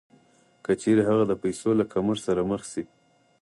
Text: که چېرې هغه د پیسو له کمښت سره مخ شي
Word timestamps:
که 0.63 0.71
چېرې 0.81 1.03
هغه 1.09 1.23
د 1.27 1.33
پیسو 1.43 1.69
له 1.79 1.85
کمښت 1.93 2.21
سره 2.27 2.41
مخ 2.49 2.61
شي 2.71 2.83